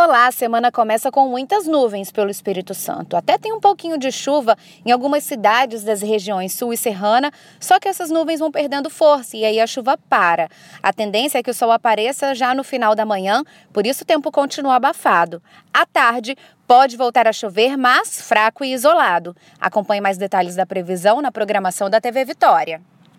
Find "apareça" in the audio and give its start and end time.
11.72-12.32